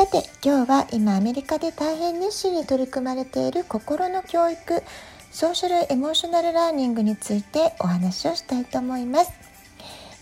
[0.00, 4.82] さて今日は今アメリカで大変熱心に取り組まれている心の教育
[5.30, 9.30] ソーシャルエモーショナルラーニングについてお話をしたいと思います。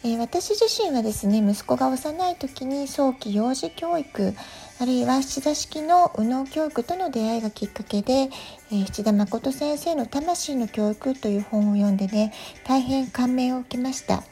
[0.03, 4.35] えー、私自身はですね息子が幼い時に早期幼児教育
[4.81, 12.33] あるいは七座式の右脳教育との出会いがきっかけで、えー、七田誠先生の「魂の教育」という本を読んでね
[12.65, 14.25] 大変感銘を受けました。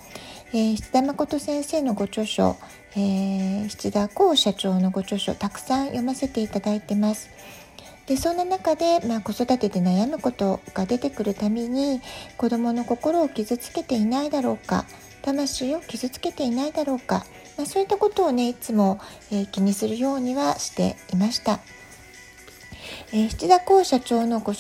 [0.52, 2.56] えー、七田誠先生のご著書、
[2.92, 7.30] えー、七田幸社長のご著書たくさん読ませていただいてます。
[8.06, 12.00] でそんな中で、まあ、子育てで悩むことが出てくるために
[12.36, 14.84] 子どもの心を傷つけていないだろうか
[15.22, 19.00] 魂を傷つけていないだろうか、まあ、そういったことをねいつも、
[19.32, 21.58] えー、気にするようにはしていました。
[23.12, 24.52] えー、七田幸社長のご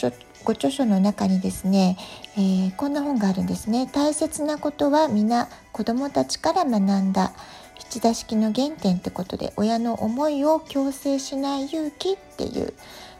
[0.46, 1.96] ご著書の中にですね、
[2.36, 3.90] えー、こんな本があるんですね。
[3.92, 7.32] 大切なことは皆子どもたちから学んだ
[7.80, 12.74] 七田式の原点ってことで親の思いを強制しない勇気っていう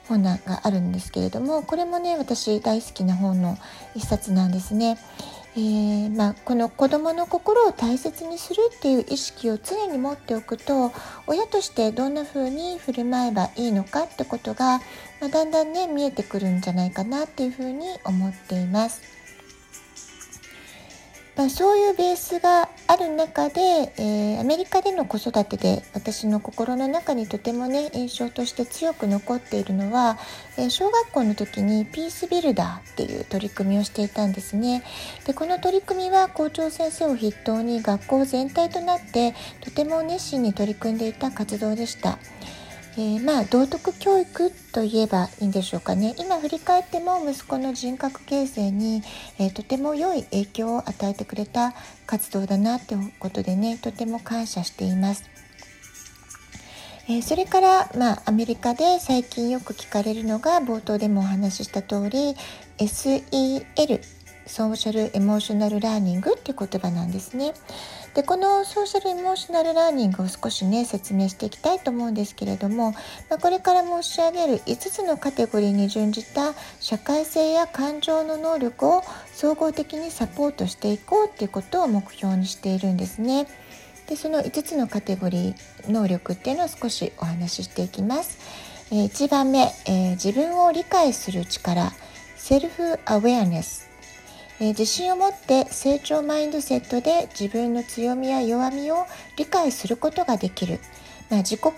[0.06, 3.58] 本があるんですけれどもこれもね私大好きな本の
[3.96, 4.96] 一冊なんですね。
[5.58, 10.92] えー、まあ、この子どもの心を大切にするっていう意識を常に持っておくと
[11.26, 14.80] 親としてどんな風に振る舞えばいいのかってことが、
[15.18, 19.25] まあ、だんだんね見えてくるんじゃないかなっていうふうに思っています。
[21.36, 30.16] まあ、そういうベースがある中で、えー、アメリカでの子育てで私の心の中にとてもね印象として強く残っているのは、
[30.56, 34.82] えー、小学校の時にピースビルダーっていう取り組みをしていたんですね。
[35.26, 42.18] でこの取り組みは校長先生を筆頭に学校全体となってとても熱心に取り組んでいた活動でした。
[42.98, 49.02] えー、まあ道徳教育といえばいいんでしょうかね今振り返っても息子の人格形成に、
[49.38, 51.74] えー、とても良い影響を与えてくれた
[52.06, 55.28] 活動だなってことでねとても感謝しています。
[57.08, 62.34] えー、それから、まあ、アメリカで最近よく聞かれるのが冒頭でもお話しした通り
[62.78, 64.15] SEL
[64.46, 67.52] ソーシャルエモーショナルラーニングっていう言葉なんですね。
[68.14, 72.92] でこのソーシャルエモーショナルラーニングを少しね説明していきたいと思うんですけれども、
[73.28, 79.02] まあ、これから申し上げる5つのカテゴリーに準じた社会性や感情の能力を
[79.34, 83.46] 総合的にサポートしていこうっていうことを目標にしているんですね。
[84.08, 88.38] でその5つのカテゴリー能力っていうのを少しお話ししていきます。
[88.92, 91.92] え、1番目、えー、自分を理解する力
[92.36, 93.85] セルフアウェアネス
[94.60, 99.06] え、自信を持って成長マインドセットで自分の強みや弱みを
[99.36, 100.80] 理解することができる、
[101.30, 101.72] まあ、自己肯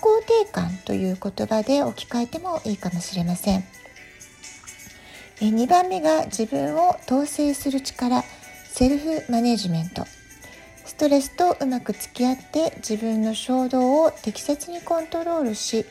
[0.44, 3.64] 定感という言葉で置き換えてもいいかもしれません、
[5.40, 8.24] え、2番目が自分を統制する力。
[8.78, 10.06] セルフマネジメント。
[10.84, 15.84] ストレスとうまく付き合って自分の衝動を適切にコントロールし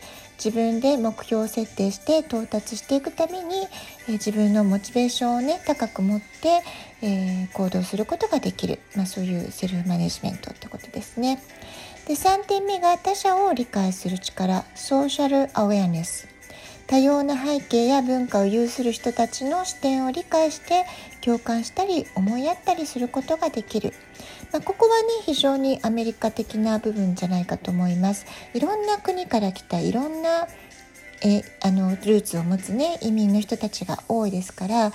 [0.44, 3.68] 自分で目標を設定して到達していくために、
[4.08, 6.62] え、自分のモチベーションをね高く持って、
[7.02, 11.42] えー、行動することができる、まあ、そういうセルフマネジメントってことですね。
[12.08, 14.64] で3点目が他者を理解する力。
[14.76, 16.37] ソーシャルアウェアネス。
[16.88, 20.86] 多様な背景や文化を有する人たちの視点を理解して
[21.22, 23.94] 共感したり思いやったりすることができる、
[24.54, 30.48] まあ、ここはね非常にアメリカ的な部分じゃないかと思いますいろんな国から来たいろんな
[31.24, 34.92] えあのルーツを持つね移民の人たちが多いですから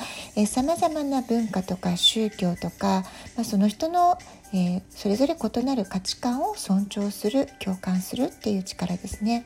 [0.47, 3.05] さまざまな文化とか宗教とか、
[3.37, 4.19] まあ、その人の、
[4.55, 9.45] えー、それぞれ異なる価値観を尊重する共感するっていう力ですね。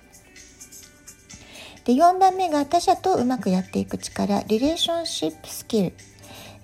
[1.86, 5.92] で4番目が他者とうまくやっていく力リレーションシップスキル。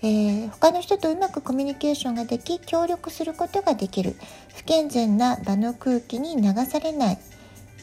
[0.02, 4.16] えー、他の人とうまくコミュニケーションができ協力することができる。
[4.56, 7.18] 不健全な場の空気に流されない、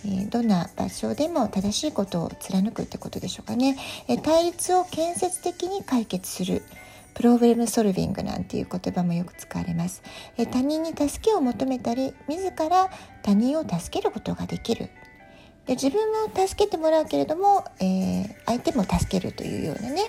[0.06, 3.78] え、どんな場所でも正しいことを貫くってことでしょうかね、
[4.10, 6.64] え、対立を建設的に解決する。
[7.14, 10.04] プロブレムソルビングなんていう言葉もよく使われます、
[10.38, 12.90] え他人に助けを求めたり自ら
[13.24, 14.90] 他人を助けることができる。
[15.66, 20.02] で自分も助けてもらうけれども、えー、相手も助けるというようなね、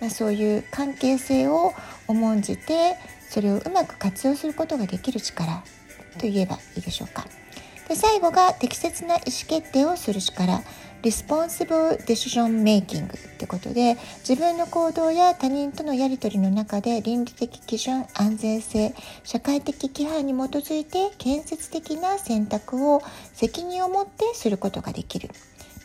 [0.00, 1.72] まあ、そういう関係性を
[2.08, 2.96] 重んじて
[3.28, 5.62] それをうまく活用することができる力
[6.18, 7.26] といえばいいでしょうか。
[7.88, 10.62] で最後が適切な意思決定をする力
[11.02, 13.96] Responsible Decision Making ってことで
[14.26, 23.02] 自分の行動や他人とのやり取りの中で倫理的基準安全性社会的規範に基づいて建設的な選択を
[23.34, 25.28] 責任を持ってすることができる。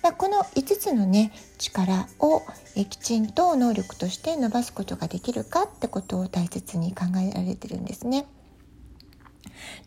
[0.02, 2.42] まあ、この5つのね力を
[2.78, 8.26] えきちんと能力として伸ばすことができるかってことを大切に考えられてるんですね。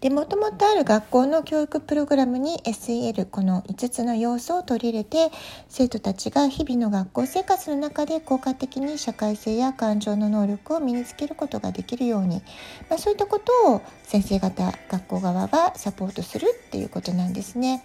[0.01, 5.31] でもともとある学校の教育プログラムに SEL この5つの要素を取り入れて
[5.69, 12.43] 生徒たちが日々の学校生活の中で効果的に社会性や感情の能力を身につけることができるように、
[12.91, 17.85] まあ、そういったことを先生方学校側はサポートするっていうことなんですね。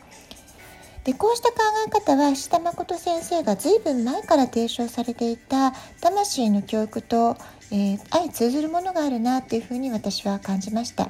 [1.04, 5.72] でこうした考え方は下誠先生が随分前から提唱されていた
[6.02, 7.38] 魂の教育と、
[7.72, 11.10] えー、相通ずるものがあるなっていうふうに私は感じました。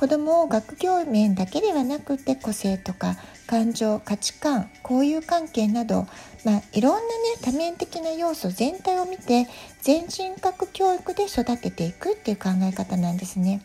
[0.00, 6.06] 子どもを学業面だけではなくて個性とか感情価値観交友関係など、
[6.42, 7.04] まあ、いろんなね
[7.42, 9.46] 多面的な要素全体を見て
[9.82, 13.60] 全人格教育で育てていくっていう考え方なんですね。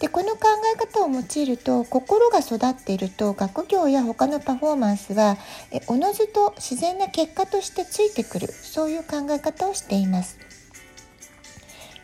[0.00, 5.36] でこの考え方を用いると心が育っていると学業や他のパフォーマンスは
[5.88, 10.38] おのずと自然な結果としてついてくるそういう考え方をしています。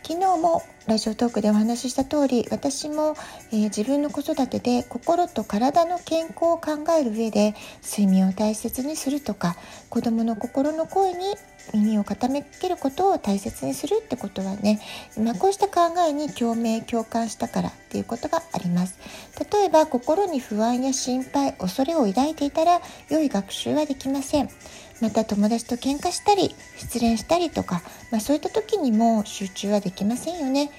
[0.02, 3.16] 昨日もラジオトークでお話しした通り私も、
[3.50, 9.56] えー、自分の子育てで心と体の健康を考える上で睡眠を大切にするとか
[9.90, 11.34] 子どもの心の声に
[11.74, 14.80] 耳を傾けることを大切にするってことはね、
[15.18, 18.96] まあ、こうした考えに共鳴共感したからっていうことがあります。
[19.52, 22.80] 例えば心に不安や心配恐れを抱いていたら
[23.10, 24.48] 良い学習はできません。
[25.00, 30.70] また友達と喧嘩したり失恋したりとか、まあ、そういった時にも集中はできませんよね。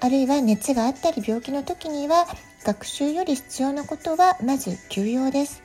[0.00, 2.26] あるいは熱があったり病気の時には
[2.64, 5.62] 学習より必要なことはまず休養です。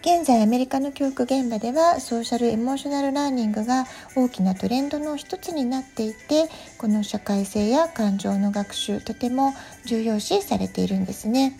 [0.00, 3.84] 現在アメリカの教育現場ではソーシャルエモーショナルラーニングが
[4.14, 9.54] 大きなトレンドの一つになっていてこの社会性や感情の学習とても
[9.86, 11.58] 重要視されているんですね。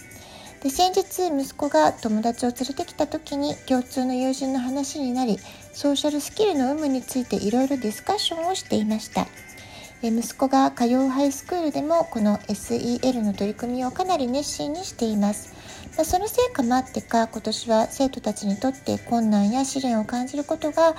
[0.63, 5.39] で先日息子が友達を連れてきた時に共通の友人の話になり
[5.73, 9.29] ソーシャルスキルの有無についていろいろディスカッションをしていました
[10.03, 15.55] 息子が通うハイスクールでもこの SEL の取り組みをかなり熱心にしています
[15.97, 20.95] まあその成果もあってか今年は生徒たちにとって困難や試練を感じることが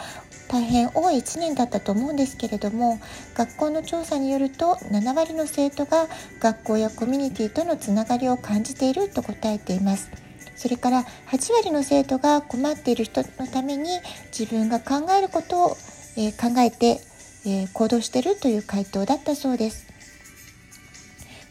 [0.49, 2.99] 大変多い1年だったと思うんですけれども
[3.35, 6.07] 学校の調査によると7割の生徒が
[6.41, 10.11] 学校やコミュニティとのつながりを感じていると答えています。
[10.55, 13.91] それから8割の生徒が困っている人のために
[14.37, 15.77] 自分が考えることを、
[16.17, 16.99] えー、考えて、
[17.45, 19.87] えー、行動してるという回答だったそうです。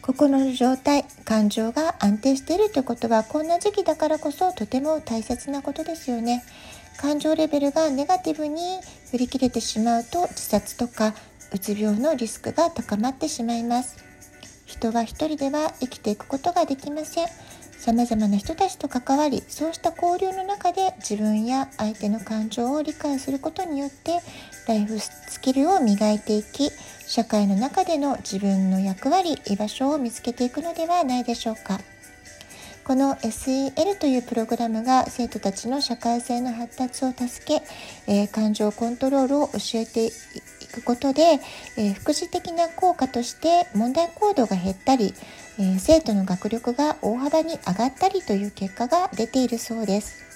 [0.01, 6.43] 心の状態感情が安定しているということはこんな時期だからこそとても大切なことですよね。
[6.97, 8.59] 感情レベルがネガティブに
[9.11, 11.13] 振り切れてしまうと自殺とか
[11.53, 14.03] うつ病のリスクが高まってしまいます
[14.65, 17.27] 人は一人では生きていくことができません
[17.77, 24.19] 様々な人たちと関わりそうした交流の中で自分や相手の感情を理解することによって
[24.69, 26.71] ライフスキルを磨いていき
[27.07, 31.79] 社会の中での自分の役割居場所を見つけていくのではないでしょうか。
[32.83, 37.63] この SEL というプログラムが生徒たちの社会性の発達を助け、
[38.07, 40.11] えー、感情コントロールを教えてい
[40.71, 41.39] くことで、
[41.77, 45.15] えー、副次的な効果として問題行動が減ったり、
[45.59, 50.29] えー、生徒の学力が大幅に上がったりという結果が出ているそうです。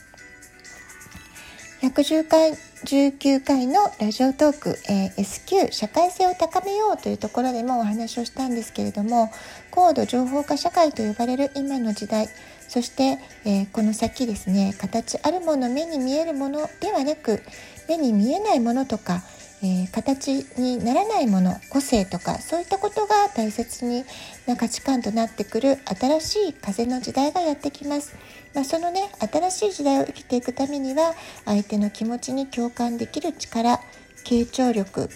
[1.81, 2.53] 110回
[2.85, 9.31] 19回のラジオトーク、えー、SQ 社会性を高めようというところでもお話をしたんですけれども
[9.71, 12.27] 高度情報化社会と呼ばれる今の時代
[12.67, 17.41] そして、えー、この先ですね形あるもの目に見えるものではなく
[17.87, 19.23] 目に見えないものとか
[19.63, 24.03] えー、形にならないもの個性とかそういったことが大切に
[24.45, 28.13] な価値観となってくる新しい風の時代がやってきます。
[28.53, 31.15] まあ、そのね新しい時代を生きていくためには
[31.45, 33.79] 相手の気持ちに共感できる力
[34.25, 35.09] 傾聴力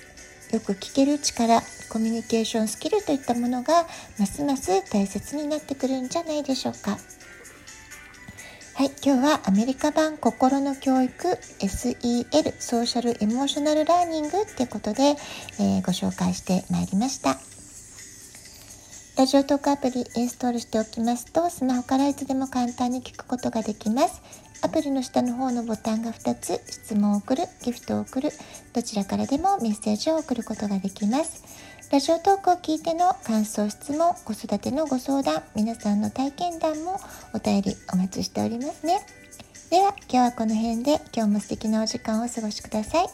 [0.51, 3.85] よく聞ける力コミュニケーションスキルといったものが
[4.17, 6.97] ますます大切になってくるんじゃないでしょうか。
[8.77, 15.01] はい、今日はアメリカ版心の教育 SEL ソーシャルエモーショナルラーニングってことで、
[15.59, 17.37] えー、ご紹介してまいりました。
[19.17, 24.21] ラジオトークアプリインストールしておきますとスマホからいつでも簡単に聞くことができます。
[24.61, 28.29] アプリの下の方のボタンが2つ質問を送るギフトを送る
[28.73, 31.66] どちらからでもメッセージを送ることができます。
[31.89, 36.99] ラジオトークを聞いての感想、質問、子育てのご相談、皆さんの体験談も
[37.33, 38.99] お便りお待ちしておりますね。
[39.71, 43.07] では、今日はこの辺で今日も素敵なお時間をお過ごしください。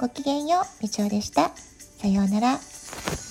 [0.00, 1.52] ごきげんよう、みちおでした。
[2.00, 3.25] さようなら。